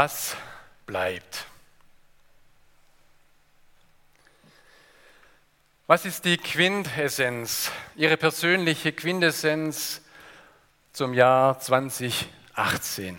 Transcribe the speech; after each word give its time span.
Was 0.00 0.36
bleibt? 0.86 1.44
Was 5.88 6.04
ist 6.04 6.24
die 6.24 6.36
Quintessenz, 6.36 7.72
Ihre 7.96 8.16
persönliche 8.16 8.92
Quintessenz 8.92 10.00
zum 10.92 11.14
Jahr 11.14 11.58
2018? 11.58 13.18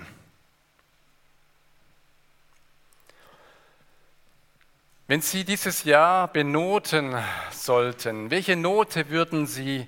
Wenn 5.08 5.22
Sie 5.22 5.44
dieses 5.44 5.84
Jahr 5.84 6.30
benoten 6.30 7.14
sollten, 7.52 8.32
welche 8.32 8.56
Note 8.56 9.10
würden 9.10 9.48
Sie 9.48 9.86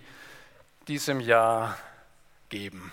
diesem 0.89 1.21
Jahr 1.21 1.77
geben? 2.49 2.91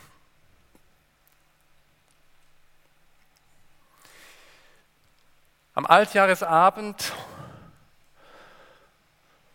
Am 5.78 5.86
Altjahresabend 5.86 7.12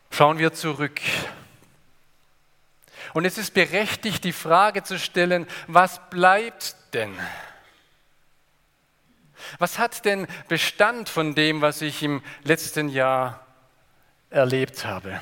schauen 0.10 0.38
wir 0.38 0.54
zurück. 0.54 1.02
Und 3.14 3.26
es 3.26 3.38
ist 3.38 3.54
berechtigt, 3.54 4.24
die 4.24 4.32
Frage 4.32 4.84
zu 4.84 4.98
stellen, 4.98 5.46
was 5.68 6.00
bleibt 6.10 6.78
denn? 6.94 7.14
Was 9.60 9.78
hat 9.80 10.06
denn 10.06 10.26
Bestand 10.48 11.10
von 11.10 11.36
dem, 11.36 11.60
was 11.60 11.82
ich 11.82 12.02
im 12.02 12.24
letzten 12.44 12.88
Jahr 12.88 13.46
erlebt 14.30 14.86
habe? 14.86 15.20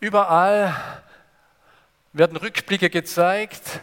Überall 0.00 0.87
werden 2.18 2.36
Rückblicke 2.36 2.90
gezeigt 2.90 3.80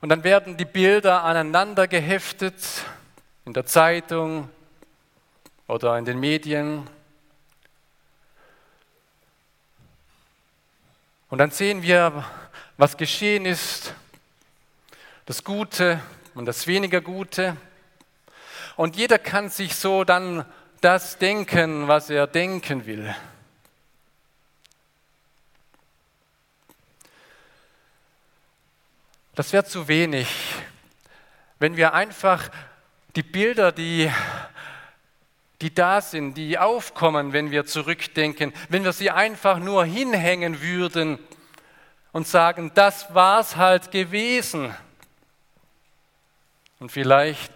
und 0.00 0.08
dann 0.08 0.24
werden 0.24 0.56
die 0.56 0.64
Bilder 0.64 1.22
aneinander 1.22 1.86
geheftet 1.86 2.56
in 3.44 3.52
der 3.52 3.64
Zeitung 3.64 4.48
oder 5.68 5.96
in 5.98 6.04
den 6.04 6.18
Medien. 6.18 6.90
Und 11.28 11.38
dann 11.38 11.52
sehen 11.52 11.82
wir, 11.82 12.24
was 12.76 12.96
geschehen 12.96 13.46
ist, 13.46 13.94
das 15.26 15.44
Gute 15.44 16.00
und 16.34 16.46
das 16.46 16.66
weniger 16.66 17.00
Gute. 17.00 17.56
Und 18.74 18.96
jeder 18.96 19.20
kann 19.20 19.48
sich 19.48 19.76
so 19.76 20.02
dann 20.02 20.44
das 20.80 21.18
denken, 21.18 21.86
was 21.86 22.10
er 22.10 22.26
denken 22.26 22.84
will. 22.86 23.14
Das 29.34 29.52
wäre 29.52 29.64
zu 29.64 29.86
wenig, 29.86 30.28
wenn 31.60 31.76
wir 31.76 31.94
einfach 31.94 32.50
die 33.14 33.22
Bilder, 33.22 33.70
die, 33.70 34.10
die 35.60 35.72
da 35.72 36.00
sind, 36.00 36.34
die 36.34 36.58
aufkommen, 36.58 37.32
wenn 37.32 37.50
wir 37.52 37.64
zurückdenken, 37.64 38.52
wenn 38.68 38.82
wir 38.82 38.92
sie 38.92 39.10
einfach 39.10 39.58
nur 39.58 39.84
hinhängen 39.84 40.60
würden 40.60 41.18
und 42.12 42.26
sagen, 42.26 42.72
das 42.74 43.14
war's 43.14 43.56
halt 43.56 43.92
gewesen. 43.92 44.74
Und 46.80 46.90
vielleicht 46.90 47.52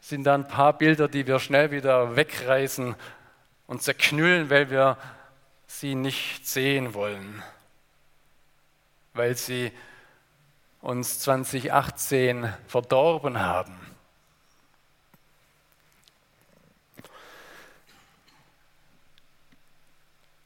sind 0.00 0.24
da 0.24 0.34
ein 0.34 0.46
paar 0.46 0.74
Bilder, 0.74 1.08
die 1.08 1.26
wir 1.26 1.40
schnell 1.40 1.72
wieder 1.72 2.14
wegreißen 2.14 2.94
und 3.66 3.82
zerknüllen, 3.82 4.48
weil 4.48 4.70
wir 4.70 4.96
sie 5.66 5.96
nicht 5.96 6.46
sehen 6.46 6.94
wollen, 6.94 7.42
weil 9.14 9.36
sie 9.36 9.72
uns 10.80 11.20
2018 11.20 12.52
verdorben 12.68 13.40
haben. 13.40 13.78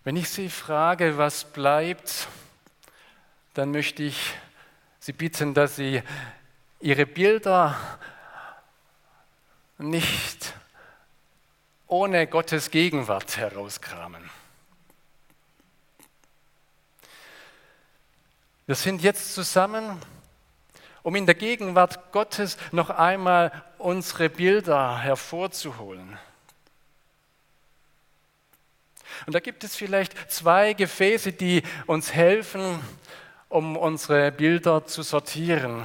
Wenn 0.03 0.17
ich 0.17 0.31
Sie 0.31 0.49
frage, 0.49 1.19
was 1.19 1.45
bleibt, 1.45 2.29
dann 3.55 3.71
möchte 3.71 4.03
ich 4.03 4.35
Sie 4.99 5.13
bitten, 5.13 5.55
dass 5.55 5.77
Sie 5.77 6.03
Ihre 6.81 7.05
Bilder 7.05 7.77
nicht 9.79 10.55
ohne 11.87 12.27
Gottes 12.27 12.71
Gegenwart 12.71 13.37
herauskramen. 13.37 14.31
Wir 18.67 18.75
sind 18.77 19.03
jetzt 19.03 19.35
zusammen 19.35 20.01
um 21.03 21.15
in 21.17 21.27
der 21.27 21.35
Gegenwart 21.35 22.13
Gottes 22.13 22.57
noch 22.73 22.91
einmal 22.91 23.53
unsere 23.79 24.29
Bilder 24.29 24.99
hervorzuholen. 24.99 26.19
Und 29.27 29.35
da 29.35 29.41
gibt 29.41 29.65
es 29.65 29.77
vielleicht 29.77 30.31
zwei 30.31 30.73
Gefäße, 30.73 31.33
die 31.33 31.63
uns 31.87 32.13
helfen, 32.13 32.81
um 33.49 33.77
unsere 33.77 34.33
Bilder 34.33 34.87
zu 34.87 35.03
sortieren. 35.03 35.85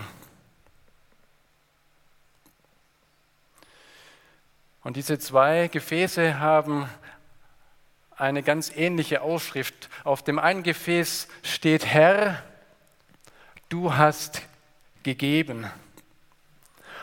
Und 4.84 4.98
diese 4.98 5.18
zwei 5.18 5.68
Gefäße 5.68 6.40
haben 6.40 6.88
eine 8.16 8.44
ganz 8.44 8.72
ähnliche 8.76 9.22
Aufschrift. 9.22 9.90
Auf 10.04 10.24
dem 10.24 10.40
einen 10.40 10.64
Gefäß 10.64 11.28
steht 11.42 11.88
Herr, 11.88 12.44
du 13.68 13.96
hast 13.96 14.44
gegeben. 15.06 15.72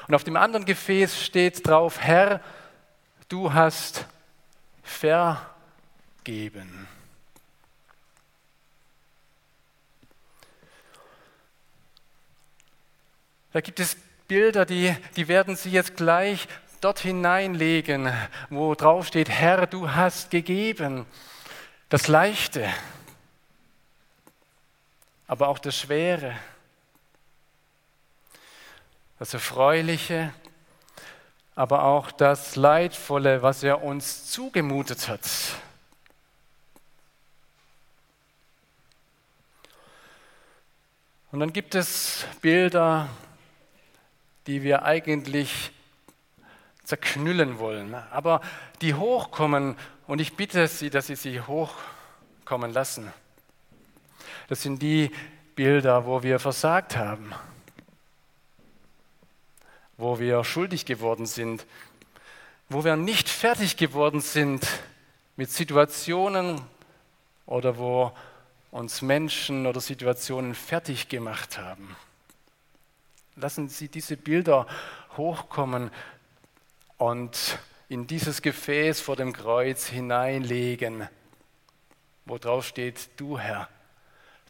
Und 0.08 0.14
auf 0.14 0.24
dem 0.24 0.36
anderen 0.36 0.66
Gefäß 0.66 1.24
steht 1.24 1.66
drauf, 1.66 2.00
Herr, 2.00 2.42
du 3.28 3.54
hast 3.54 4.06
vergeben. 4.82 5.38
Da 13.52 13.60
gibt 13.60 13.80
es 13.80 13.96
Bilder, 14.26 14.66
die, 14.66 14.96
die 15.16 15.28
werden 15.28 15.56
Sie 15.56 15.70
jetzt 15.70 15.96
gleich 15.96 16.48
dort 16.80 16.98
hineinlegen, 16.98 18.12
wo 18.50 18.74
drauf 18.74 19.06
steht, 19.06 19.30
Herr, 19.30 19.66
du 19.66 19.92
hast 19.92 20.30
gegeben. 20.30 21.06
Das 21.88 22.08
Leichte, 22.08 22.68
aber 25.26 25.48
auch 25.48 25.58
das 25.58 25.78
Schwere 25.78 26.34
das 29.22 29.34
Erfreuliche, 29.34 30.34
aber 31.54 31.84
auch 31.84 32.10
das 32.10 32.56
Leidvolle, 32.56 33.40
was 33.40 33.62
er 33.62 33.84
uns 33.84 34.28
zugemutet 34.28 35.06
hat. 35.06 35.20
Und 41.30 41.38
dann 41.38 41.52
gibt 41.52 41.76
es 41.76 42.26
Bilder, 42.40 43.08
die 44.48 44.64
wir 44.64 44.82
eigentlich 44.82 45.70
zerknüllen 46.82 47.60
wollen, 47.60 47.94
aber 47.94 48.40
die 48.80 48.94
hochkommen 48.94 49.76
und 50.08 50.20
ich 50.20 50.34
bitte 50.34 50.66
Sie, 50.66 50.90
dass 50.90 51.06
Sie 51.06 51.14
sie 51.14 51.40
hochkommen 51.40 52.72
lassen. 52.72 53.12
Das 54.48 54.62
sind 54.62 54.82
die 54.82 55.12
Bilder, 55.54 56.06
wo 56.06 56.24
wir 56.24 56.40
versagt 56.40 56.96
haben 56.96 57.32
wo 59.96 60.18
wir 60.18 60.44
schuldig 60.44 60.84
geworden 60.84 61.26
sind, 61.26 61.66
wo 62.68 62.84
wir 62.84 62.96
nicht 62.96 63.28
fertig 63.28 63.76
geworden 63.76 64.20
sind 64.20 64.66
mit 65.36 65.50
Situationen 65.50 66.60
oder 67.46 67.78
wo 67.78 68.12
uns 68.70 69.02
Menschen 69.02 69.66
oder 69.66 69.80
Situationen 69.80 70.54
fertig 70.54 71.08
gemacht 71.08 71.58
haben. 71.58 71.96
Lassen 73.36 73.68
Sie 73.68 73.88
diese 73.88 74.16
Bilder 74.16 74.66
hochkommen 75.16 75.90
und 76.96 77.58
in 77.88 78.06
dieses 78.06 78.40
Gefäß 78.40 79.00
vor 79.00 79.16
dem 79.16 79.32
Kreuz 79.32 79.86
hineinlegen. 79.86 81.08
wo 82.24 82.38
drauf 82.38 82.64
steht, 82.64 83.10
du 83.16 83.38
Herr, 83.38 83.68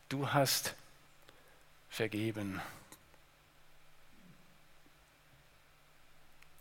du 0.09 0.29
hast 0.29 0.75
vergeben. 1.89 2.61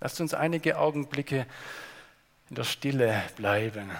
Lasst 0.03 0.19
uns 0.19 0.33
einige 0.33 0.79
Augenblicke 0.79 1.45
in 2.49 2.55
der 2.55 2.63
Stille 2.63 3.23
bleiben. 3.35 3.91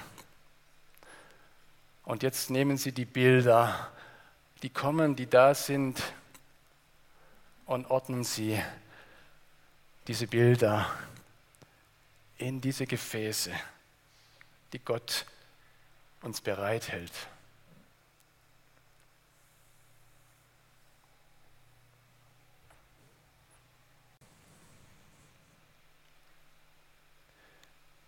Und 2.03 2.23
jetzt 2.23 2.49
nehmen 2.49 2.77
Sie 2.77 2.91
die 2.91 3.05
Bilder, 3.05 3.91
die 4.63 4.71
kommen, 4.71 5.15
die 5.15 5.27
da 5.27 5.53
sind, 5.53 6.01
und 7.67 7.89
ordnen 7.91 8.23
Sie 8.23 8.59
diese 10.07 10.25
Bilder 10.25 10.91
in 12.39 12.59
diese 12.59 12.87
Gefäße, 12.87 13.51
die 14.73 14.79
Gott 14.79 15.27
uns 16.23 16.41
bereithält. 16.41 17.13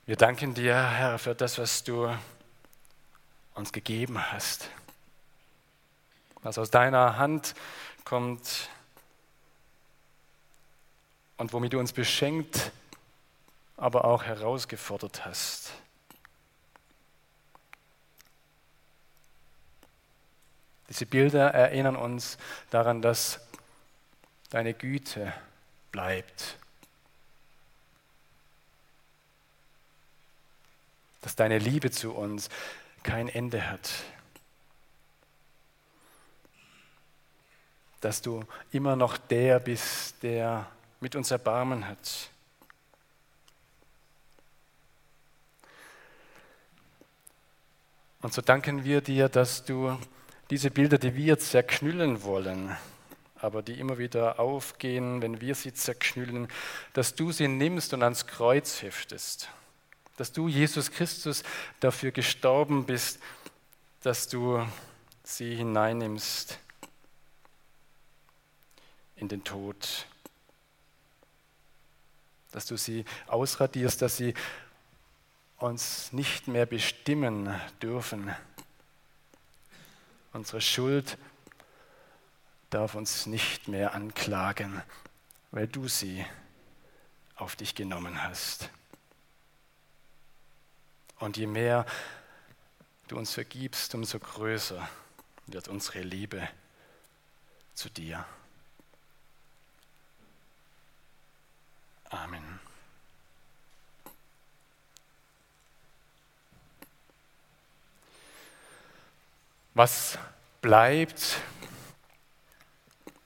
Wir 0.05 0.17
danken 0.17 0.53
dir, 0.53 0.75
Herr, 0.75 1.17
für 1.17 1.33
das, 1.33 1.57
was 1.57 1.85
du 1.85 2.13
uns 3.53 3.71
gegeben 3.71 4.21
hast. 4.33 4.69
Was 6.41 6.57
aus 6.57 6.69
deiner 6.69 7.15
Hand 7.15 7.55
kommt 8.03 8.67
und 11.37 11.53
womit 11.53 11.71
du 11.71 11.79
uns 11.79 11.93
beschenkt, 11.93 12.73
aber 13.77 14.03
auch 14.03 14.23
herausgefordert 14.23 15.23
hast. 15.23 15.71
Diese 20.89 21.05
Bilder 21.05 21.51
erinnern 21.53 21.95
uns 21.95 22.37
daran, 22.71 23.01
dass 23.01 23.39
deine 24.49 24.73
Güte 24.73 25.33
bleibt. 25.93 26.57
Dass 31.23 31.35
deine 31.35 31.57
Liebe 31.57 31.89
zu 31.89 32.13
uns 32.13 32.49
kein 33.01 33.27
Ende 33.27 33.69
hat. 33.69 33.89
Dass 37.99 38.21
du 38.21 38.45
immer 38.71 38.95
noch 38.95 39.17
der 39.17 39.59
bist, 39.59 40.21
der 40.21 40.67
mit 40.99 41.15
uns 41.15 41.31
Erbarmen 41.31 41.87
hat. 41.87 42.29
Und 48.21 48.33
so 48.33 48.41
danken 48.41 48.85
wir 48.85 49.01
dir, 49.01 49.27
dass 49.27 49.65
du 49.65 49.99
diese 50.49 50.71
Bilder, 50.71 50.97
die 50.97 51.15
wir 51.15 51.39
zerknüllen 51.39 52.23
wollen, 52.23 52.75
aber 53.35 53.61
die 53.61 53.79
immer 53.79 53.97
wieder 53.97 54.39
aufgehen, 54.39 55.21
wenn 55.21 55.41
wir 55.41 55.55
sie 55.55 55.73
zerknüllen, 55.73 56.47
dass 56.93 57.15
du 57.15 57.33
sie 57.33 57.49
nimmst 57.49 57.93
und 57.93 58.01
ans 58.01 58.25
Kreuz 58.25 58.81
heftest. 58.81 59.49
Dass 60.17 60.31
du, 60.31 60.47
Jesus 60.47 60.91
Christus, 60.91 61.43
dafür 61.79 62.11
gestorben 62.11 62.85
bist, 62.85 63.19
dass 64.01 64.27
du 64.27 64.65
sie 65.23 65.55
hineinnimmst 65.55 66.59
in 69.15 69.27
den 69.27 69.43
Tod. 69.43 70.05
Dass 72.51 72.65
du 72.65 72.77
sie 72.77 73.05
ausradierst, 73.27 74.01
dass 74.01 74.17
sie 74.17 74.33
uns 75.57 76.11
nicht 76.11 76.47
mehr 76.47 76.65
bestimmen 76.65 77.59
dürfen. 77.81 78.35
Unsere 80.33 80.61
Schuld 80.61 81.17
darf 82.69 82.95
uns 82.95 83.27
nicht 83.27 83.67
mehr 83.67 83.93
anklagen, 83.93 84.81
weil 85.51 85.67
du 85.67 85.87
sie 85.87 86.25
auf 87.35 87.55
dich 87.55 87.75
genommen 87.75 88.21
hast. 88.23 88.69
Und 91.23 91.37
je 91.37 91.47
mehr 91.47 91.85
du 93.07 93.17
uns 93.17 93.33
vergibst, 93.33 93.95
umso 93.95 94.19
größer 94.19 94.89
wird 95.47 95.69
unsere 95.69 96.01
Liebe 96.01 96.49
zu 97.75 97.89
dir. 97.89 98.25
Amen. 102.09 102.59
Was 109.75 110.17
bleibt, 110.61 111.39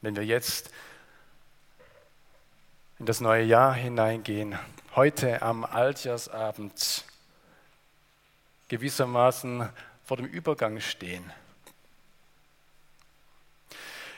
wenn 0.02 0.16
wir 0.16 0.24
jetzt 0.24 0.70
in 3.00 3.08
das 3.08 3.22
neue 3.22 3.44
Jahr 3.44 3.74
hineingehen, 3.74 4.60
heute 4.94 5.42
am 5.42 5.66
Altjahrsabend 5.66 7.04
gewissermaßen 8.68 9.70
vor 10.04 10.18
dem 10.18 10.26
Übergang 10.26 10.80
stehen? 10.80 11.32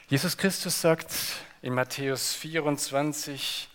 Jesus 0.07 0.37
Christus 0.37 0.81
sagt 0.81 1.11
in 1.61 1.73
Matthäus 1.73 2.33
24, 2.33 3.69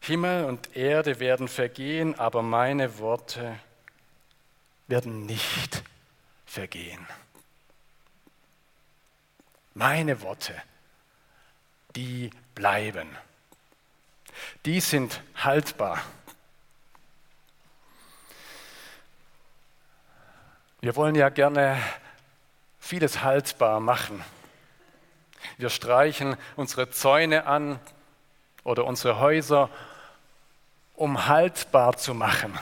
Himmel 0.00 0.44
und 0.44 0.76
Erde 0.76 1.18
werden 1.18 1.48
vergehen, 1.48 2.18
aber 2.18 2.42
meine 2.42 2.98
Worte 2.98 3.58
werden 4.86 5.26
nicht 5.26 5.82
vergehen. 6.46 7.06
Meine 9.74 10.20
Worte, 10.22 10.54
die 11.96 12.30
bleiben. 12.54 13.08
Die 14.64 14.80
sind 14.80 15.22
haltbar. 15.36 16.02
Wir 20.82 20.96
wollen 20.96 21.14
ja 21.14 21.28
gerne 21.28 21.78
vieles 22.78 23.22
haltbar 23.22 23.80
machen. 23.80 24.24
Wir 25.58 25.68
streichen 25.68 26.38
unsere 26.56 26.88
Zäune 26.88 27.46
an 27.46 27.78
oder 28.64 28.86
unsere 28.86 29.20
Häuser, 29.20 29.68
um 30.94 31.26
haltbar 31.26 31.98
zu 31.98 32.14
machen. 32.14 32.58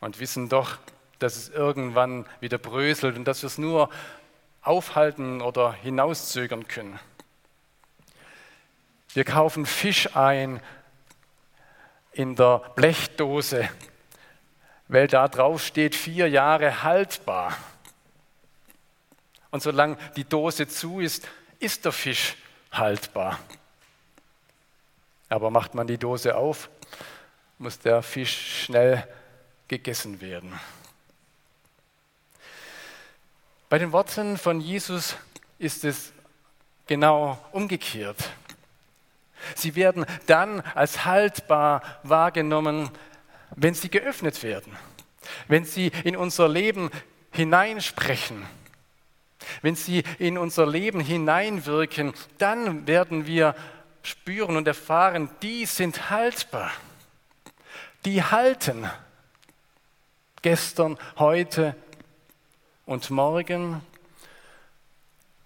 Und 0.00 0.20
wissen 0.20 0.50
doch, 0.50 0.76
dass 1.20 1.36
es 1.36 1.48
irgendwann 1.48 2.26
wieder 2.40 2.58
bröselt 2.58 3.16
und 3.16 3.24
dass 3.24 3.40
wir 3.40 3.46
es 3.46 3.56
nur 3.56 3.88
aufhalten 4.60 5.40
oder 5.40 5.72
hinauszögern 5.72 6.68
können. 6.68 7.00
Wir 9.14 9.24
kaufen 9.24 9.64
Fisch 9.64 10.14
ein 10.14 10.60
in 12.12 12.36
der 12.36 12.58
Blechdose, 12.74 13.70
weil 14.88 15.06
da 15.06 15.28
drauf 15.28 15.62
steht 15.62 15.94
vier 15.94 16.28
Jahre 16.28 16.82
haltbar. 16.82 17.56
Und 19.50 19.62
solange 19.62 19.96
die 20.16 20.24
Dose 20.24 20.66
zu 20.68 21.00
ist, 21.00 21.26
ist 21.58 21.84
der 21.84 21.92
Fisch 21.92 22.36
haltbar. 22.72 23.38
Aber 25.28 25.50
macht 25.50 25.74
man 25.74 25.86
die 25.86 25.98
Dose 25.98 26.36
auf, 26.36 26.68
muss 27.58 27.78
der 27.78 28.02
Fisch 28.02 28.64
schnell 28.64 29.06
gegessen 29.68 30.20
werden. 30.20 30.58
Bei 33.68 33.78
den 33.78 33.92
Worten 33.92 34.38
von 34.38 34.60
Jesus 34.60 35.16
ist 35.58 35.84
es 35.84 36.12
genau 36.86 37.38
umgekehrt. 37.52 38.18
Sie 39.54 39.74
werden 39.74 40.06
dann 40.26 40.60
als 40.60 41.04
haltbar 41.04 41.82
wahrgenommen, 42.02 42.90
wenn 43.56 43.74
sie 43.74 43.90
geöffnet 43.90 44.42
werden, 44.42 44.76
wenn 45.48 45.64
sie 45.64 45.92
in 46.04 46.16
unser 46.16 46.48
Leben 46.48 46.90
hineinsprechen, 47.30 48.46
wenn 49.62 49.76
sie 49.76 50.04
in 50.18 50.38
unser 50.38 50.66
Leben 50.66 51.00
hineinwirken, 51.00 52.14
dann 52.38 52.86
werden 52.86 53.26
wir 53.26 53.54
spüren 54.02 54.56
und 54.56 54.68
erfahren, 54.68 55.30
die 55.42 55.66
sind 55.66 56.10
haltbar. 56.10 56.70
Die 58.04 58.22
halten. 58.22 58.88
Gestern, 60.42 60.98
heute, 61.18 61.74
und 62.86 63.10
morgen. 63.10 63.80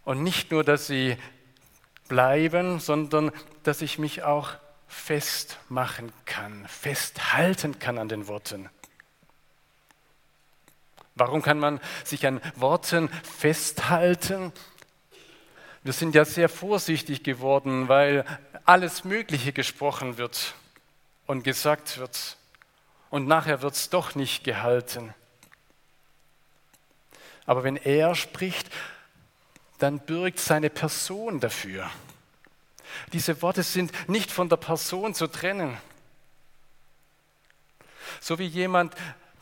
Und 0.05 0.23
nicht 0.23 0.51
nur, 0.51 0.65
dass 0.65 0.87
sie 0.87 1.17
bleiben, 2.09 2.81
sondern 2.81 3.31
dass 3.63 3.83
ich 3.83 3.99
mich 3.99 4.23
auch 4.23 4.55
festmachen 4.89 6.13
kann, 6.25 6.67
festhalten 6.67 7.79
kann 7.79 7.99
an 7.99 8.09
den 8.09 8.27
Worten. 8.27 8.69
Warum 11.15 11.43
kann 11.43 11.59
man 11.59 11.81
sich 12.05 12.27
an 12.27 12.41
Worten 12.57 13.09
festhalten? 13.09 14.53
Wir 15.83 15.93
sind 15.93 16.15
ja 16.15 16.25
sehr 16.25 16.49
vorsichtig 16.49 17.23
geworden, 17.23 17.89
weil 17.89 18.25
alles 18.65 19.05
Mögliche 19.05 19.53
gesprochen 19.53 20.17
wird 20.17 20.55
und 21.27 21.45
gesagt 21.45 21.99
wird 21.99 22.37
und 23.11 23.27
nachher 23.27 23.63
wird 23.63 23.75
es 23.75 23.91
doch 23.91 24.15
nicht 24.15 24.45
gehalten. 24.45 25.15
Aber 27.47 27.65
wenn 27.65 27.77
er 27.77 28.15
spricht, 28.15 28.69
dann 29.79 30.01
bürgt 30.01 30.39
seine 30.39 30.71
Person 30.71 31.41
dafür. 31.41 31.91
Diese 33.13 33.41
Worte 33.43 33.63
sind 33.63 33.93
nicht 34.09 34.31
von 34.31 34.49
der 34.49 34.57
Person 34.57 35.15
zu 35.15 35.27
trennen. 35.27 35.77
So 38.21 38.39
wie 38.39 38.47
jemand, 38.47 38.95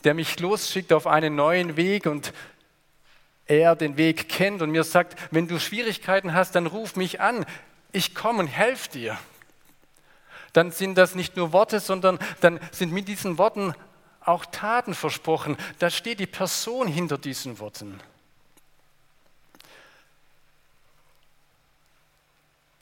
der 0.04 0.14
mich 0.14 0.38
losschickt 0.40 0.92
auf 0.92 1.06
einen 1.06 1.34
neuen 1.34 1.76
Weg 1.76 2.06
und 2.06 2.32
er 3.46 3.76
den 3.76 3.96
Weg 3.96 4.28
kennt 4.28 4.60
und 4.62 4.70
mir 4.70 4.84
sagt, 4.84 5.16
wenn 5.30 5.48
du 5.48 5.60
Schwierigkeiten 5.60 6.34
hast, 6.34 6.54
dann 6.54 6.66
ruf 6.66 6.96
mich 6.96 7.20
an. 7.20 7.46
Ich 7.92 8.14
komme 8.14 8.40
und 8.40 8.48
helfe 8.48 8.90
dir. 8.90 9.18
Dann 10.52 10.70
sind 10.72 10.96
das 10.96 11.14
nicht 11.14 11.36
nur 11.36 11.52
Worte, 11.52 11.80
sondern 11.80 12.18
dann 12.40 12.58
sind 12.72 12.92
mit 12.92 13.08
diesen 13.08 13.38
Worten 13.38 13.74
auch 14.20 14.44
Taten 14.46 14.94
versprochen. 14.94 15.56
Da 15.78 15.90
steht 15.90 16.18
die 16.18 16.26
Person 16.26 16.88
hinter 16.88 17.18
diesen 17.18 17.58
Worten. 17.60 18.00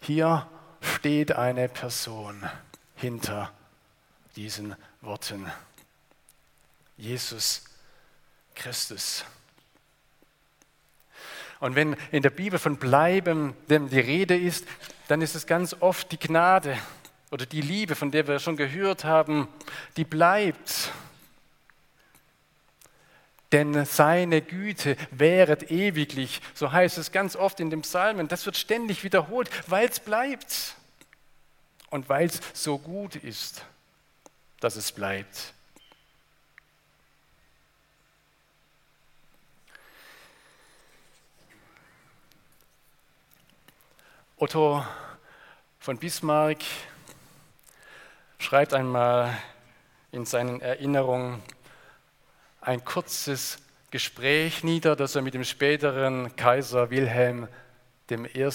Hier 0.01 0.47
steht 0.85 1.33
eine 1.33 1.69
Person 1.69 2.49
hinter 2.97 3.53
diesen 4.37 4.77
Worten. 5.01 5.51
Jesus 6.97 7.65
Christus. 8.55 9.25
Und 11.61 11.75
wenn 11.75 11.97
in 12.13 12.23
der 12.23 12.31
Bibel 12.31 12.59
von 12.59 12.77
Bleiben 12.77 13.55
die 13.69 14.01
Rede 14.01 14.37
ist, 14.37 14.67
dann 15.09 15.23
ist 15.23 15.35
es 15.35 15.47
ganz 15.47 15.75
oft 15.81 16.13
die 16.13 16.19
Gnade 16.19 16.79
oder 17.31 17.47
die 17.47 17.61
Liebe, 17.61 17.95
von 17.95 18.11
der 18.11 18.27
wir 18.29 18.39
schon 18.39 18.57
gehört 18.57 19.05
haben, 19.05 19.49
die 19.97 20.05
bleibt. 20.05 20.93
Denn 23.55 23.85
seine 23.85 24.43
Güte 24.43 24.97
währet 25.13 25.71
ewiglich, 25.71 26.41
so 26.55 26.73
heißt 26.73 26.99
es 26.99 27.13
ganz 27.13 27.37
oft 27.37 27.61
in 27.61 27.71
den 27.71 27.83
Psalmen. 27.83 28.27
Das 28.27 28.45
wird 28.47 28.57
ständig 28.57 29.05
wiederholt, 29.05 29.49
weil 29.71 29.89
es 29.89 30.01
bleibt 30.01 30.75
und 31.89 32.09
weil 32.09 32.27
es 32.27 32.41
so 32.53 32.79
gut 32.79 33.15
ist, 33.15 33.65
dass 34.59 34.75
es 34.75 34.91
bleibt. 34.91 35.55
Otto 44.37 44.85
von 45.79 45.97
Bismarck 45.99 46.65
schreibt 48.41 48.75
einmal 48.75 49.33
in 50.11 50.27
seinen 50.27 50.61
Erinnerungen 50.61 51.41
ein 52.65 52.85
kurzes 52.85 53.59
Gespräch 53.91 54.65
nieder, 54.65 54.97
das 54.97 55.15
er 55.15 55.23
mit 55.23 55.35
dem 55.35 55.45
späteren 55.45 56.35
Kaiser 56.37 56.91
Wilhelm 56.91 57.49
I. 58.11 58.51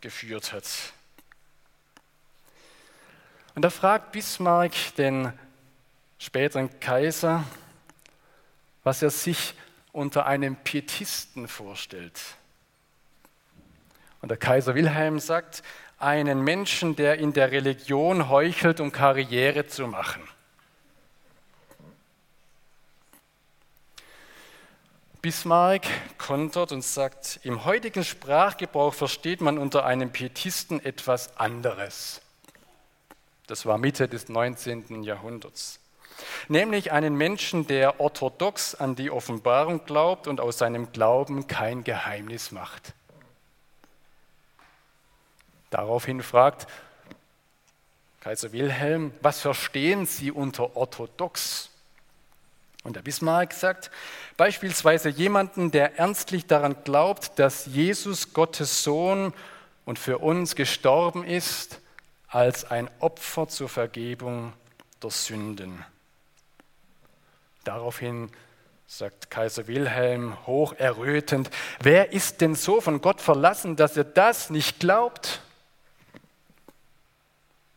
geführt 0.00 0.52
hat. 0.52 0.64
Und 3.54 3.62
da 3.62 3.70
fragt 3.70 4.12
Bismarck 4.12 4.72
den 4.96 5.32
späteren 6.18 6.80
Kaiser, 6.80 7.44
was 8.84 9.02
er 9.02 9.10
sich 9.10 9.54
unter 9.92 10.26
einem 10.26 10.56
Pietisten 10.56 11.48
vorstellt. 11.48 12.20
Und 14.22 14.28
der 14.30 14.38
Kaiser 14.38 14.74
Wilhelm 14.74 15.18
sagt, 15.18 15.62
einen 15.98 16.42
Menschen, 16.42 16.96
der 16.96 17.18
in 17.18 17.32
der 17.32 17.50
Religion 17.50 18.28
heuchelt, 18.28 18.80
um 18.80 18.92
Karriere 18.92 19.66
zu 19.66 19.86
machen. 19.86 20.22
Bismarck 25.22 25.82
kontert 26.16 26.72
und 26.72 26.82
sagt, 26.82 27.40
im 27.42 27.66
heutigen 27.66 28.04
Sprachgebrauch 28.04 28.94
versteht 28.94 29.42
man 29.42 29.58
unter 29.58 29.84
einem 29.84 30.10
Pietisten 30.12 30.82
etwas 30.82 31.36
anderes. 31.36 32.22
Das 33.46 33.66
war 33.66 33.76
Mitte 33.76 34.08
des 34.08 34.30
19. 34.30 35.02
Jahrhunderts. 35.02 35.78
Nämlich 36.48 36.92
einen 36.92 37.16
Menschen, 37.16 37.66
der 37.66 38.00
orthodox 38.00 38.74
an 38.74 38.94
die 38.94 39.10
Offenbarung 39.10 39.84
glaubt 39.84 40.26
und 40.26 40.40
aus 40.40 40.58
seinem 40.58 40.92
Glauben 40.92 41.46
kein 41.46 41.84
Geheimnis 41.84 42.50
macht. 42.50 42.94
Daraufhin 45.68 46.22
fragt 46.22 46.66
Kaiser 48.20 48.52
Wilhelm, 48.52 49.12
was 49.22 49.40
verstehen 49.40 50.06
Sie 50.06 50.30
unter 50.30 50.76
orthodox? 50.76 51.69
Und 52.82 52.96
der 52.96 53.02
Bismarck 53.02 53.52
sagt, 53.52 53.90
beispielsweise 54.36 55.10
jemanden, 55.10 55.70
der 55.70 55.98
ernstlich 55.98 56.46
daran 56.46 56.76
glaubt, 56.84 57.38
dass 57.38 57.66
Jesus 57.66 58.32
Gottes 58.32 58.82
Sohn 58.82 59.34
und 59.84 59.98
für 59.98 60.18
uns 60.18 60.54
gestorben 60.54 61.24
ist 61.24 61.80
als 62.28 62.70
ein 62.70 62.88
Opfer 63.00 63.48
zur 63.48 63.68
Vergebung 63.68 64.52
der 65.02 65.10
Sünden. 65.10 65.84
Daraufhin 67.64 68.30
sagt 68.86 69.30
Kaiser 69.30 69.66
Wilhelm 69.66 70.46
hoch 70.46 70.72
errötend, 70.72 71.50
wer 71.80 72.12
ist 72.12 72.40
denn 72.40 72.54
so 72.54 72.80
von 72.80 73.00
Gott 73.00 73.20
verlassen, 73.20 73.76
dass 73.76 73.96
er 73.96 74.04
das 74.04 74.50
nicht 74.50 74.80
glaubt? 74.80 75.42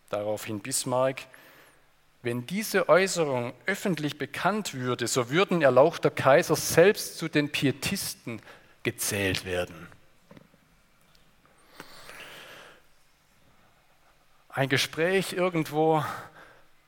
Daraufhin 0.09 0.59
Bismarck, 0.59 1.21
wenn 2.23 2.45
diese 2.47 2.87
Äußerung 2.87 3.53
öffentlich 3.65 4.17
bekannt 4.17 4.73
würde, 4.73 5.07
so 5.07 5.29
würden 5.29 5.61
erlauchter 5.61 6.09
Kaiser 6.09 6.55
selbst 6.55 7.17
zu 7.17 7.27
den 7.27 7.51
Pietisten 7.51 8.41
gezählt 8.81 9.43
werden. 9.43 9.87
Ein 14.47 14.69
Gespräch 14.69 15.33
irgendwo 15.33 16.03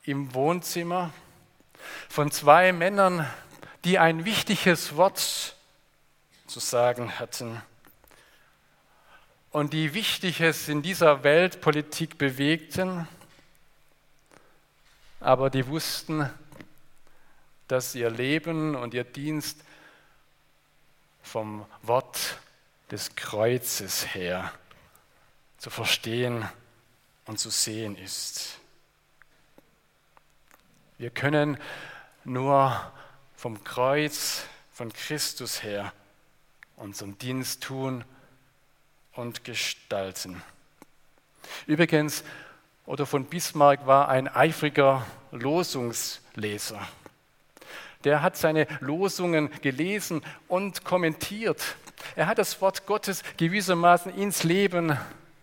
im 0.04 0.32
Wohnzimmer 0.32 1.12
von 2.08 2.30
zwei 2.30 2.72
Männern, 2.72 3.28
die 3.84 3.98
ein 3.98 4.24
wichtiges 4.24 4.96
Wort 4.96 5.54
zu 6.46 6.60
sagen 6.60 7.18
hatten 7.18 7.60
und 9.50 9.74
die 9.74 9.92
Wichtiges 9.92 10.68
in 10.68 10.80
dieser 10.80 11.24
Weltpolitik 11.24 12.16
bewegten 12.16 13.06
aber 15.20 15.50
die 15.50 15.66
wussten, 15.66 16.30
dass 17.68 17.94
ihr 17.94 18.10
Leben 18.10 18.74
und 18.74 18.94
ihr 18.94 19.04
Dienst 19.04 19.58
vom 21.22 21.66
Wort 21.82 22.38
des 22.90 23.16
Kreuzes 23.16 24.14
her 24.14 24.52
zu 25.58 25.70
verstehen 25.70 26.48
und 27.24 27.38
zu 27.38 27.50
sehen 27.50 27.96
ist. 27.96 28.58
Wir 30.98 31.10
können 31.10 31.58
nur 32.24 32.92
vom 33.36 33.62
Kreuz 33.64 34.44
von 34.72 34.92
Christus 34.92 35.62
her 35.62 35.92
unseren 36.76 37.18
Dienst 37.18 37.62
tun 37.62 38.04
und 39.12 39.44
gestalten. 39.44 40.42
Übrigens, 41.66 42.22
Otto 42.86 43.04
von 43.04 43.24
Bismarck 43.24 43.84
war 43.84 44.08
ein 44.08 44.28
eifriger 44.28 45.04
Losungsleser. 45.32 46.80
Der 48.04 48.22
hat 48.22 48.36
seine 48.36 48.68
Losungen 48.78 49.50
gelesen 49.60 50.22
und 50.46 50.84
kommentiert. 50.84 51.74
Er 52.14 52.28
hat 52.28 52.38
das 52.38 52.60
Wort 52.60 52.86
Gottes 52.86 53.24
gewissermaßen 53.38 54.14
ins 54.14 54.44
Leben 54.44 54.96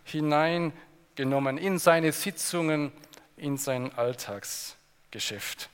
hineingenommen, 0.05 1.57
in 1.57 1.79
seine 1.79 2.13
Sitzungen, 2.13 2.93
in 3.35 3.57
sein 3.57 3.91
Alltagsgeschäft. 3.97 5.69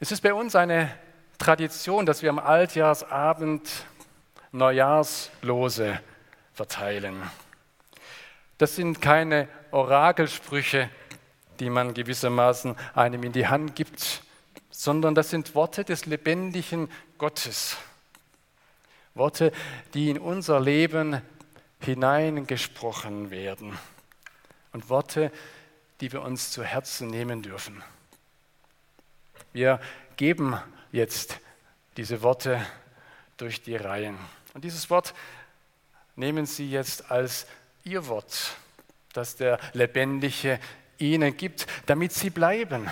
Es 0.00 0.10
ist 0.10 0.22
bei 0.22 0.34
uns 0.34 0.56
eine 0.56 0.92
Tradition, 1.38 2.04
dass 2.04 2.22
wir 2.22 2.30
am 2.30 2.40
Altjahrsabend 2.40 3.70
Neujahrslose 4.50 6.00
verteilen. 6.52 7.22
Das 8.58 8.76
sind 8.76 9.00
keine 9.00 9.48
Orakelsprüche, 9.70 10.90
die 11.60 11.70
man 11.70 11.94
gewissermaßen 11.94 12.76
einem 12.94 13.22
in 13.22 13.32
die 13.32 13.46
Hand 13.46 13.76
gibt, 13.76 14.22
sondern 14.70 15.14
das 15.14 15.30
sind 15.30 15.54
Worte 15.54 15.84
des 15.84 16.06
lebendigen 16.06 16.90
Gottes. 17.18 17.76
Worte, 19.14 19.52
die 19.94 20.10
in 20.10 20.18
unser 20.18 20.60
Leben 20.60 21.20
hineingesprochen 21.80 23.30
werden. 23.30 23.78
Und 24.72 24.88
Worte, 24.88 25.32
die 26.00 26.12
wir 26.12 26.22
uns 26.22 26.50
zu 26.50 26.62
Herzen 26.62 27.08
nehmen 27.08 27.42
dürfen. 27.42 27.82
Wir 29.52 29.80
geben 30.16 30.56
jetzt 30.92 31.40
diese 31.96 32.22
Worte 32.22 32.64
durch 33.36 33.62
die 33.62 33.76
Reihen. 33.76 34.18
Und 34.54 34.64
dieses 34.64 34.90
Wort 34.90 35.14
nehmen 36.16 36.46
Sie 36.46 36.70
jetzt 36.70 37.10
als 37.10 37.46
ihr 37.88 38.06
Wort, 38.06 38.56
das 39.12 39.36
der 39.36 39.58
Lebendige 39.72 40.60
ihnen 40.98 41.36
gibt, 41.36 41.66
damit 41.86 42.12
sie 42.12 42.30
bleiben. 42.30 42.88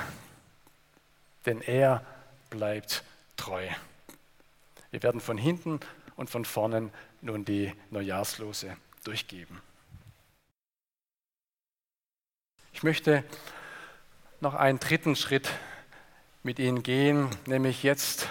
Denn 1.44 1.60
er 1.60 2.04
bleibt 2.50 3.04
treu. 3.36 3.68
Wir 4.90 5.02
werden 5.02 5.20
von 5.20 5.36
hinten 5.36 5.80
und 6.16 6.30
von 6.30 6.44
vorne 6.44 6.90
nun 7.20 7.44
die 7.44 7.72
Neujahrslose 7.90 8.76
durchgeben. 9.04 9.60
Ich 12.72 12.82
möchte 12.82 13.24
noch 14.40 14.54
einen 14.54 14.78
dritten 14.78 15.16
Schritt 15.16 15.50
mit 16.42 16.58
Ihnen 16.58 16.82
gehen, 16.82 17.30
nämlich 17.46 17.82
jetzt, 17.82 18.28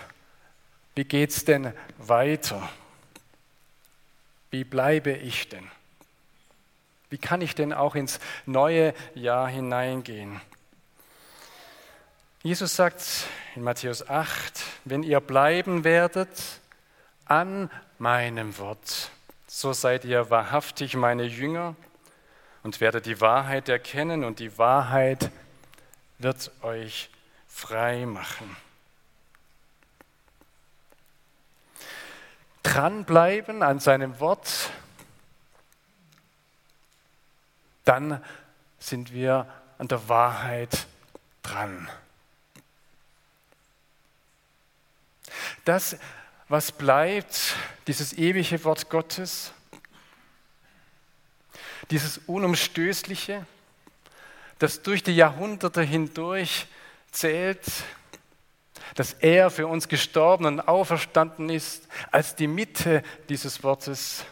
wie 0.93 1.03
geht 1.03 1.31
es 1.31 1.45
denn 1.45 1.73
weiter? 1.97 2.69
Wie 4.51 4.63
bleibe 4.63 5.11
ich 5.11 5.49
denn? 5.49 5.69
Wie 7.09 7.17
kann 7.17 7.41
ich 7.41 7.55
denn 7.55 7.73
auch 7.73 7.95
ins 7.95 8.19
neue 8.45 8.93
Jahr 9.13 9.47
hineingehen? 9.47 10.41
Jesus 12.41 12.75
sagt 12.75 13.25
in 13.55 13.63
Matthäus 13.63 14.07
8, 14.07 14.61
wenn 14.83 15.03
ihr 15.03 15.19
bleiben 15.19 15.83
werdet 15.83 16.29
an 17.25 17.71
meinem 17.97 18.57
Wort, 18.59 19.09
so 19.47 19.73
seid 19.73 20.05
ihr 20.05 20.29
wahrhaftig 20.29 20.95
meine 20.95 21.23
Jünger 21.23 21.75
und 22.61 22.81
werdet 22.81 23.05
die 23.05 23.21
Wahrheit 23.21 23.69
erkennen 23.69 24.23
und 24.23 24.39
die 24.39 24.57
Wahrheit 24.57 25.31
wird 26.19 26.51
euch 26.61 27.09
frei 27.47 28.05
machen. 28.05 28.55
Dranbleiben 32.63 33.63
an 33.63 33.79
seinem 33.79 34.19
Wort, 34.19 34.71
dann 37.85 38.23
sind 38.79 39.13
wir 39.13 39.47
an 39.77 39.87
der 39.87 40.09
Wahrheit 40.09 40.87
dran. 41.43 41.89
Das, 45.63 45.97
was 46.47 46.71
bleibt, 46.71 47.55
dieses 47.87 48.13
ewige 48.13 48.63
Wort 48.63 48.89
Gottes, 48.89 49.51
dieses 51.91 52.19
Unumstößliche, 52.27 53.45
das 54.59 54.81
durch 54.81 55.03
die 55.03 55.15
Jahrhunderte 55.15 55.81
hindurch 55.81 56.67
zählt, 57.11 57.63
dass 58.95 59.13
er 59.13 59.49
für 59.49 59.67
uns 59.67 59.87
gestorben 59.87 60.45
und 60.45 60.61
auferstanden 60.61 61.49
ist, 61.49 61.87
als 62.11 62.35
die 62.35 62.47
Mitte 62.47 63.03
dieses 63.29 63.63
Wortes. 63.63 64.23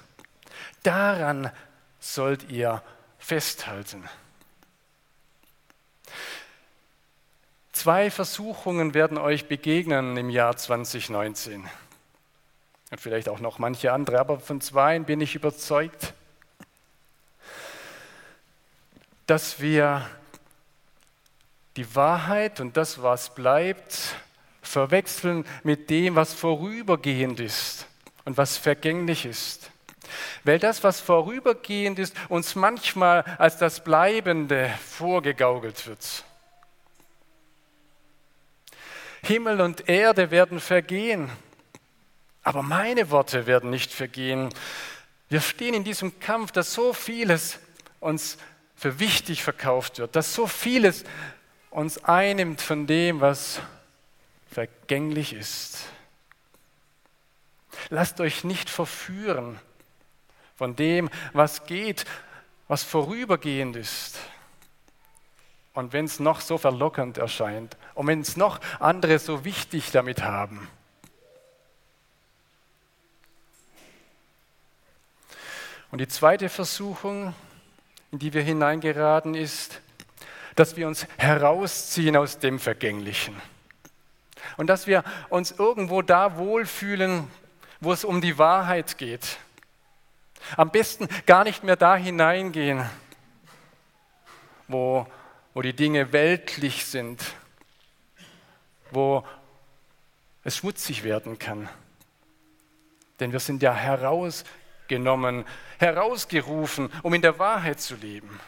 Daran 0.83 1.51
sollt 1.99 2.49
ihr 2.49 2.81
festhalten. 3.23 4.03
Zwei 7.71 8.11
Versuchungen 8.11 8.93
werden 8.93 9.17
euch 9.17 9.47
begegnen 9.47 10.17
im 10.17 10.29
Jahr 10.29 10.57
2019. 10.57 11.67
Und 12.91 13.01
vielleicht 13.01 13.29
auch 13.29 13.39
noch 13.39 13.59
manche 13.59 13.93
andere, 13.93 14.19
aber 14.19 14.39
von 14.39 14.59
zwei 14.59 14.99
bin 14.99 15.21
ich 15.21 15.35
überzeugt, 15.35 16.13
dass 19.25 19.61
wir 19.61 20.07
die 21.77 21.95
Wahrheit 21.95 22.59
und 22.59 22.75
das, 22.75 23.01
was 23.01 23.33
bleibt, 23.33 24.15
verwechseln 24.61 25.45
mit 25.63 25.89
dem, 25.89 26.15
was 26.15 26.33
vorübergehend 26.33 27.39
ist 27.39 27.87
und 28.25 28.37
was 28.37 28.57
vergänglich 28.57 29.25
ist. 29.25 29.71
Weil 30.43 30.59
das, 30.59 30.83
was 30.83 30.99
vorübergehend 30.99 31.99
ist, 31.99 32.15
uns 32.29 32.55
manchmal 32.55 33.23
als 33.37 33.57
das 33.57 33.83
Bleibende 33.83 34.73
vorgegaukelt 34.89 35.87
wird. 35.87 36.25
Himmel 39.23 39.61
und 39.61 39.87
Erde 39.87 40.31
werden 40.31 40.59
vergehen, 40.59 41.29
aber 42.43 42.61
meine 42.61 43.09
Worte 43.09 43.47
werden 43.47 43.69
nicht 43.69 43.91
vergehen. 43.91 44.49
Wir 45.29 45.39
stehen 45.39 45.73
in 45.73 45.85
diesem 45.85 46.19
Kampf, 46.19 46.51
dass 46.51 46.73
so 46.73 46.91
vieles 46.91 47.59
uns 48.01 48.37
für 48.75 48.99
wichtig 48.99 49.43
verkauft 49.43 49.99
wird, 49.99 50.15
dass 50.17 50.33
so 50.33 50.45
vieles 50.45 51.05
uns 51.69 52.03
einnimmt 52.03 52.61
von 52.61 52.85
dem, 52.85 53.21
was 53.21 53.61
vergänglich 54.51 55.33
ist. 55.33 55.79
Lasst 57.89 58.19
euch 58.19 58.43
nicht 58.43 58.69
verführen 58.69 59.59
von 60.63 60.77
dem, 60.77 61.09
was 61.33 61.65
geht, 61.65 62.05
was 62.69 62.83
vorübergehend 62.83 63.75
ist. 63.75 64.17
Und 65.73 65.91
wenn 65.91 66.05
es 66.05 66.21
noch 66.21 66.39
so 66.39 66.57
verlockend 66.57 67.17
erscheint 67.17 67.75
und 67.95 68.07
wenn 68.07 68.21
es 68.21 68.37
noch 68.37 68.61
andere 68.79 69.19
so 69.19 69.43
wichtig 69.43 69.91
damit 69.91 70.23
haben. 70.23 70.69
Und 75.91 75.99
die 75.99 76.07
zweite 76.07 76.47
Versuchung, 76.47 77.35
in 78.13 78.19
die 78.19 78.33
wir 78.33 78.41
hineingeraten, 78.41 79.35
ist, 79.35 79.81
dass 80.55 80.77
wir 80.77 80.87
uns 80.87 81.07
herausziehen 81.17 82.15
aus 82.15 82.39
dem 82.39 82.57
Vergänglichen. 82.57 83.35
Und 84.55 84.67
dass 84.67 84.87
wir 84.87 85.03
uns 85.27 85.51
irgendwo 85.51 86.01
da 86.01 86.37
wohlfühlen, 86.37 87.27
wo 87.81 87.91
es 87.91 88.05
um 88.05 88.21
die 88.21 88.37
Wahrheit 88.37 88.97
geht. 88.97 89.39
Am 90.57 90.71
besten 90.71 91.07
gar 91.25 91.43
nicht 91.43 91.63
mehr 91.63 91.75
da 91.75 91.95
hineingehen, 91.95 92.87
wo, 94.67 95.07
wo 95.53 95.61
die 95.61 95.73
Dinge 95.73 96.11
weltlich 96.11 96.85
sind, 96.85 97.23
wo 98.91 99.25
es 100.43 100.57
schmutzig 100.57 101.03
werden 101.03 101.39
kann. 101.39 101.69
Denn 103.19 103.31
wir 103.31 103.39
sind 103.39 103.61
ja 103.61 103.73
herausgenommen, 103.73 105.45
herausgerufen, 105.79 106.91
um 107.01 107.13
in 107.13 107.21
der 107.21 107.39
Wahrheit 107.39 107.79
zu 107.79 107.95
leben. 107.95 108.39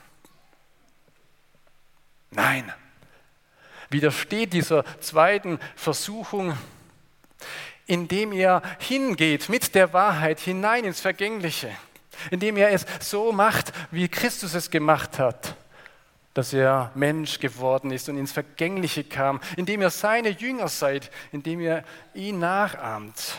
Nein, 2.32 2.72
widersteht 3.90 4.52
dieser 4.54 4.84
zweiten 5.00 5.60
Versuchung, 5.76 6.58
indem 7.88 8.32
ihr 8.32 8.62
hingeht 8.80 9.50
mit 9.50 9.76
der 9.76 9.94
Wahrheit 9.94 10.40
hinein 10.40 10.86
ins 10.86 11.00
Vergängliche, 11.00 11.72
indem 12.32 12.58
ihr 12.58 12.70
es 12.70 12.86
so 13.00 13.32
macht, 13.32 13.74
wie 13.92 14.08
Christus 14.08 14.54
es 14.54 14.70
gemacht 14.70 15.20
hat, 15.20 15.56
dass 16.34 16.54
er 16.54 16.92
Mensch 16.96 17.40
geworden 17.40 17.92
ist 17.92 18.10
und 18.10 18.18
ins 18.18 18.32
Vergängliche 18.32 19.04
kam, 19.04 19.40
indem 19.56 19.82
ihr 19.82 19.90
seine 19.90 20.30
Jünger 20.30 20.68
seid, 20.68 21.12
indem 21.32 21.62
ihr 21.62 21.84
ihn 22.14 22.40
nachahmt. 22.40 23.38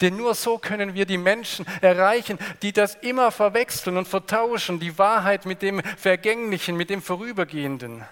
Denn 0.00 0.16
nur 0.16 0.34
so 0.34 0.58
können 0.58 0.94
wir 0.94 1.06
die 1.06 1.18
Menschen 1.18 1.66
erreichen, 1.80 2.38
die 2.62 2.72
das 2.72 2.96
immer 2.96 3.30
verwechseln 3.30 3.96
und 3.96 4.08
vertauschen, 4.08 4.80
die 4.80 4.98
Wahrheit 4.98 5.46
mit 5.46 5.62
dem 5.62 5.82
Vergänglichen, 5.96 6.76
mit 6.76 6.90
dem 6.90 7.00
Vorübergehenden. 7.00 8.04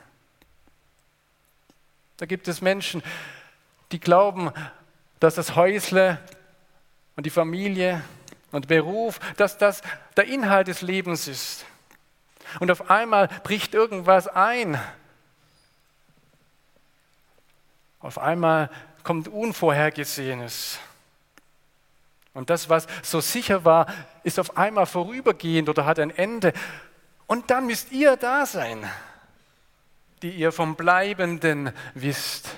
Da 2.18 2.26
gibt 2.26 2.48
es 2.48 2.60
Menschen, 2.60 3.02
die 3.92 4.00
glauben, 4.00 4.50
dass 5.20 5.34
das 5.34 5.56
Häusle 5.56 6.18
und 7.16 7.26
die 7.26 7.30
Familie 7.30 8.02
und 8.52 8.68
Beruf, 8.68 9.18
dass 9.36 9.58
das 9.58 9.82
der 10.16 10.26
Inhalt 10.26 10.68
des 10.68 10.82
Lebens 10.82 11.28
ist. 11.28 11.64
Und 12.60 12.70
auf 12.70 12.90
einmal 12.90 13.28
bricht 13.42 13.74
irgendwas 13.74 14.28
ein. 14.28 14.80
Auf 18.00 18.18
einmal 18.18 18.70
kommt 19.02 19.28
Unvorhergesehenes. 19.28 20.78
Und 22.34 22.50
das, 22.50 22.68
was 22.68 22.86
so 23.02 23.20
sicher 23.20 23.64
war, 23.64 23.86
ist 24.22 24.38
auf 24.38 24.56
einmal 24.56 24.86
vorübergehend 24.86 25.68
oder 25.68 25.86
hat 25.86 25.98
ein 25.98 26.10
Ende. 26.10 26.52
Und 27.26 27.50
dann 27.50 27.66
müsst 27.66 27.92
ihr 27.92 28.16
da 28.16 28.46
sein, 28.46 28.88
die 30.22 30.30
ihr 30.30 30.52
vom 30.52 30.76
Bleibenden 30.76 31.72
wisst 31.94 32.56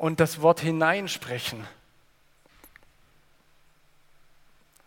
und 0.00 0.18
das 0.18 0.40
Wort 0.40 0.60
hineinsprechen, 0.60 1.66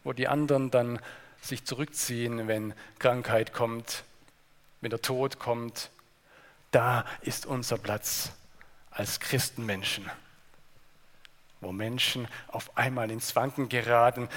wo 0.04 0.12
die 0.12 0.28
anderen 0.28 0.72
dann 0.72 1.00
sich 1.40 1.66
zurückziehen, 1.66 2.48
wenn 2.48 2.74
Krankheit 2.98 3.54
kommt, 3.54 4.06
wenn 4.82 4.90
der 4.90 5.04
Tod 5.04 5.38
kommt. 5.38 5.92
Da 6.72 7.06
ist 7.22 7.46
unser 7.46 7.78
Platz 7.78 8.32
als 8.90 9.20
Christenmenschen 9.20 10.10
wo 11.62 11.72
Menschen 11.72 12.28
auf 12.50 12.76
einmal 12.76 13.10
ins 13.10 13.38
Wanken 13.38 13.70
geraten 13.70 14.28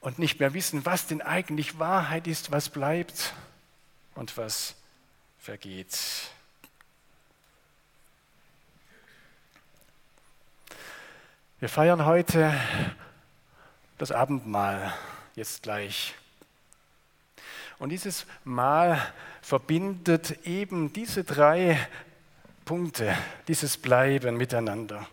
und 0.00 0.18
nicht 0.18 0.40
mehr 0.40 0.54
wissen, 0.54 0.86
was 0.86 1.06
denn 1.06 1.20
eigentlich 1.20 1.78
Wahrheit 1.80 2.26
ist, 2.26 2.50
was 2.50 2.70
bleibt 2.70 3.34
und 4.14 4.38
was 4.38 4.74
vergeht. 5.38 5.98
Wir 11.62 11.68
feiern 11.68 12.06
heute 12.06 12.52
das 13.96 14.10
Abendmahl 14.10 14.92
jetzt 15.36 15.62
gleich. 15.62 16.12
Und 17.78 17.90
dieses 17.90 18.26
Mahl 18.42 19.00
verbindet 19.42 20.44
eben 20.44 20.92
diese 20.92 21.22
drei 21.22 21.78
Punkte, 22.64 23.16
dieses 23.46 23.76
Bleiben 23.76 24.36
miteinander. 24.36 25.06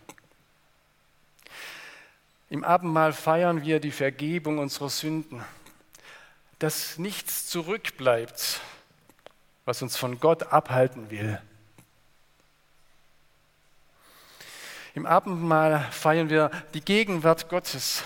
Im 2.48 2.64
Abendmahl 2.64 3.12
feiern 3.12 3.62
wir 3.62 3.78
die 3.78 3.92
Vergebung 3.92 4.58
unserer 4.58 4.90
Sünden, 4.90 5.44
dass 6.58 6.98
nichts 6.98 7.46
zurückbleibt, 7.46 8.60
was 9.66 9.82
uns 9.82 9.96
von 9.96 10.18
Gott 10.18 10.52
abhalten 10.52 11.12
will. 11.12 11.40
Im 14.94 15.06
Abendmahl 15.06 15.80
feiern 15.92 16.30
wir 16.30 16.50
die 16.74 16.80
Gegenwart 16.80 17.48
Gottes, 17.48 18.02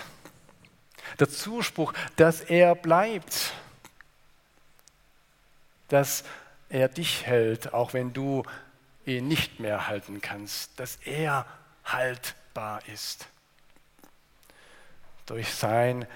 der 1.18 1.28
Zuspruch, 1.28 1.92
dass 2.16 2.40
er 2.40 2.74
bleibt, 2.74 3.52
dass 5.88 6.24
er 6.68 6.88
dich 6.88 7.26
hält, 7.26 7.72
auch 7.72 7.92
wenn 7.92 8.12
du 8.12 8.42
ihn 9.06 9.28
nicht 9.28 9.60
mehr 9.60 9.86
halten 9.86 10.20
kannst, 10.20 10.78
dass 10.78 10.96
er 11.04 11.46
haltbar 11.84 12.80
ist. 12.88 13.28
Durch 15.26 15.54
sein 15.54 16.06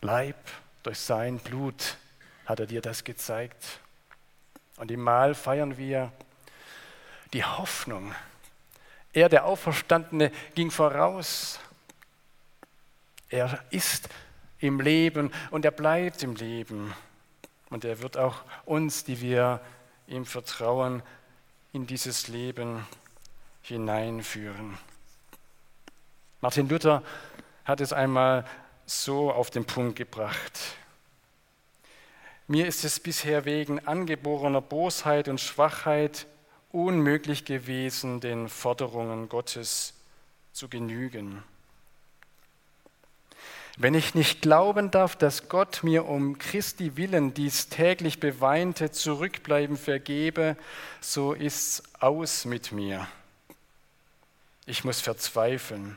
Leib, 0.00 0.36
durch 0.82 0.98
sein 0.98 1.38
Blut 1.38 1.96
hat 2.46 2.60
er 2.60 2.66
dir 2.66 2.80
das 2.80 3.04
gezeigt. 3.04 3.80
Und 4.76 4.90
im 4.90 5.02
Mahl 5.02 5.34
feiern 5.34 5.76
wir 5.76 6.10
die 7.32 7.44
Hoffnung. 7.44 8.14
Er, 9.12 9.28
der 9.28 9.44
Auferstandene, 9.44 10.30
ging 10.54 10.70
voraus. 10.70 11.58
Er 13.28 13.64
ist 13.70 14.08
im 14.58 14.80
Leben 14.80 15.32
und 15.50 15.64
er 15.64 15.70
bleibt 15.70 16.22
im 16.22 16.34
Leben. 16.34 16.94
Und 17.70 17.84
er 17.84 18.00
wird 18.02 18.16
auch 18.16 18.42
uns, 18.64 19.04
die 19.04 19.20
wir 19.20 19.60
ihm 20.06 20.26
vertrauen, 20.26 21.02
in 21.72 21.86
dieses 21.86 22.28
Leben 22.28 22.86
hineinführen. 23.62 24.76
Martin 26.40 26.68
Luther 26.68 27.02
hat 27.64 27.80
es 27.80 27.92
einmal 27.92 28.44
so 28.86 29.30
auf 29.30 29.50
den 29.50 29.64
Punkt 29.64 29.96
gebracht. 29.96 30.58
Mir 32.48 32.66
ist 32.66 32.84
es 32.84 32.98
bisher 32.98 33.44
wegen 33.44 33.86
angeborener 33.86 34.60
Bosheit 34.60 35.28
und 35.28 35.40
Schwachheit 35.40 36.26
unmöglich 36.72 37.44
gewesen, 37.44 38.20
den 38.20 38.48
Forderungen 38.48 39.28
Gottes 39.28 39.94
zu 40.52 40.68
genügen. 40.68 41.42
Wenn 43.76 43.94
ich 43.94 44.14
nicht 44.14 44.42
glauben 44.42 44.90
darf, 44.90 45.16
dass 45.16 45.48
Gott 45.48 45.82
mir 45.82 46.06
um 46.06 46.38
Christi 46.38 46.96
willen 46.96 47.32
dies 47.32 47.68
täglich 47.68 48.20
beweinte 48.20 48.90
Zurückbleiben 48.90 49.76
vergebe, 49.76 50.56
so 51.00 51.32
ist's 51.32 51.82
aus 51.98 52.44
mit 52.44 52.72
mir. 52.72 53.08
Ich 54.66 54.84
muss 54.84 55.00
verzweifeln 55.00 55.96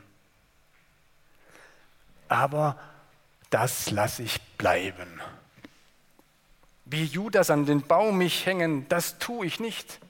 aber 2.34 2.78
das 3.50 3.90
lasse 3.90 4.22
ich 4.22 4.40
bleiben. 4.58 5.20
Wie 6.84 7.04
Judas 7.04 7.50
an 7.50 7.66
den 7.66 7.82
Baum 7.82 8.18
mich 8.18 8.44
hängen, 8.46 8.88
das 8.88 9.18
tue 9.18 9.46
ich 9.46 9.60
nicht. 9.60 10.00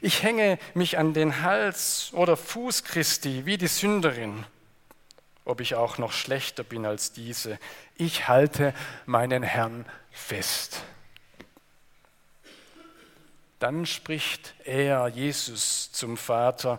Ich 0.00 0.22
hänge 0.22 0.58
mich 0.74 0.98
an 0.98 1.12
den 1.14 1.42
Hals 1.42 2.10
oder 2.12 2.36
Fuß 2.36 2.84
Christi 2.84 3.46
wie 3.46 3.58
die 3.58 3.66
Sünderin, 3.66 4.44
ob 5.44 5.60
ich 5.60 5.74
auch 5.74 5.98
noch 5.98 6.12
schlechter 6.12 6.62
bin 6.62 6.86
als 6.86 7.12
diese. 7.12 7.58
Ich 7.96 8.28
halte 8.28 8.74
meinen 9.06 9.42
Herrn 9.42 9.86
fest. 10.10 10.82
Dann 13.58 13.86
spricht 13.86 14.54
er, 14.64 15.08
Jesus, 15.08 15.90
zum 15.90 16.16
Vater, 16.16 16.78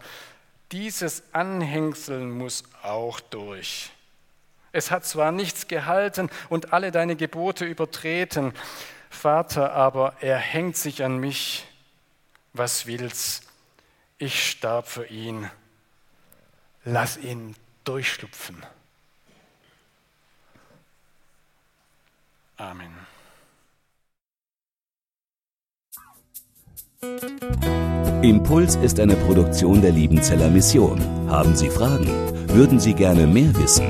dieses 0.72 1.24
Anhängseln 1.34 2.32
muss 2.32 2.64
auch 2.84 3.20
durch. 3.20 3.92
Es 4.72 4.92
hat 4.92 5.04
zwar 5.04 5.32
nichts 5.32 5.68
gehalten 5.68 6.30
und 6.48 6.74
alle 6.74 6.92
deine 6.92 7.16
Gebote 7.16 7.66
übertreten, 7.66 8.54
Vater, 9.10 9.74
aber 9.74 10.14
er 10.22 10.38
hängt 10.38 10.78
sich 10.78 11.04
an 11.04 11.18
mich. 11.18 11.66
Was 12.54 12.86
will's? 12.86 13.42
Ich 14.18 14.50
starb 14.50 14.88
für 14.88 15.06
ihn. 15.06 15.50
Lass 16.84 17.18
ihn 17.18 17.56
durchschlupfen. 17.84 18.66
Amen. 22.58 22.92
Impuls 28.22 28.76
ist 28.76 29.00
eine 29.00 29.16
Produktion 29.16 29.82
der 29.82 29.92
Liebenzeller 29.92 30.50
Mission. 30.50 31.00
Haben 31.30 31.56
Sie 31.56 31.70
Fragen? 31.70 32.08
Würden 32.50 32.80
Sie 32.80 32.94
gerne 32.94 33.26
mehr 33.26 33.56
wissen? 33.56 33.88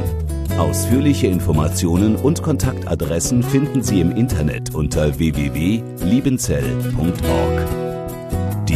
Ausführliche 0.60 1.28
Informationen 1.28 2.16
und 2.16 2.44
Kontaktadressen 2.44 3.42
finden 3.42 3.82
Sie 3.82 4.02
im 4.02 4.12
Internet 4.12 4.76
unter 4.76 5.18
www.liebenzell.org. 5.18 7.89